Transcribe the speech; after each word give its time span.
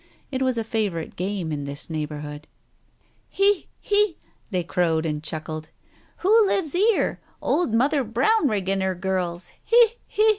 It 0.31 0.41
was 0.41 0.57
a 0.57 0.63
favourite 0.63 1.15
game 1.15 1.51
in 1.51 1.65
this 1.65 1.87
neighbourhood." 1.87 2.47
He 3.29 3.51
1 3.53 3.63
He!" 3.81 4.17
they 4.49 4.63
crowed 4.63 5.05
and 5.05 5.21
chuckled." 5.23 5.69
Who 6.25 6.47
lives 6.47 6.73
'ere? 6.75 7.19
Old 7.39 7.71
Mother 7.75 8.03
Brownrigg 8.03 8.67
and 8.67 8.81
her 8.81 8.95
girls. 8.95 9.53
He! 9.63 9.97
He 10.07 10.25